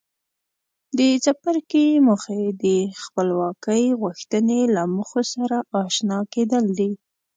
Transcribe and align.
د 0.97 0.99
څپرکي 1.23 1.87
موخې 2.07 2.43
د 2.63 2.65
خپلواکۍ 3.01 3.83
غوښتنې 4.01 4.61
له 4.75 4.83
موخو 4.93 5.21
سره 5.33 5.57
آشنا 5.83 6.19
کېدل 6.33 6.65
دي. 6.79 6.91